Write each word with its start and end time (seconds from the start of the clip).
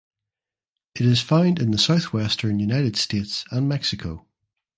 It 0.95 1.01
is 1.05 1.21
found 1.21 1.59
in 1.59 1.69
the 1.69 1.77
southwestern 1.77 2.57
United 2.59 2.95
States 2.95 3.45
and 3.51 3.69
Mexico. 3.69 4.25